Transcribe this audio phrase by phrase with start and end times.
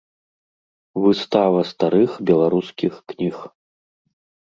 [1.03, 3.35] Выстава старых беларускіх кніг.